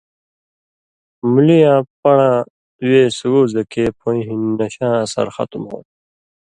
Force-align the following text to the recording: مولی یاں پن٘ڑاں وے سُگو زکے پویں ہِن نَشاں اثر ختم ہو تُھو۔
مولی 1.31 1.57
یاں 1.63 1.81
پن٘ڑاں 1.99 2.37
وے 2.89 3.01
سُگو 3.17 3.41
زکے 3.53 3.85
پویں 3.99 4.23
ہِن 4.27 4.41
نَشاں 4.59 4.95
اثر 5.05 5.27
ختم 5.35 5.61
ہو 5.69 5.77
تُھو۔ 5.79 5.79